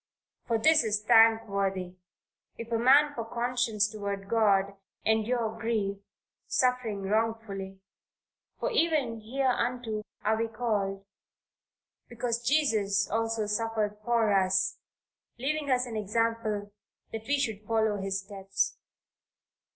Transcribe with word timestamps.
"For 0.47 0.57
this 0.57 0.83
is 0.83 1.03
thankworthy, 1.03 1.93
if 2.57 2.71
a 2.71 2.79
man 2.79 3.13
for 3.13 3.23
conscience 3.23 3.87
toward 3.87 4.27
God 4.27 4.75
endure 5.05 5.55
grief, 5.59 5.99
suffering 6.47 7.03
wrongfully." 7.03 7.77
"For 8.59 8.71
even 8.71 9.21
hereunto 9.21 10.01
are 10.23 10.37
we 10.39 10.47
called, 10.47 11.05
because 12.09 12.39
Christ 12.43 13.11
also 13.11 13.45
suffered 13.45 13.99
for 14.03 14.33
us, 14.33 14.77
leaving 15.37 15.69
us 15.69 15.85
an 15.85 15.95
example 15.97 16.73
that 17.11 17.27
we 17.27 17.37
should 17.37 17.61
follow 17.67 17.97
his 17.97 18.21
steps." 18.21 18.77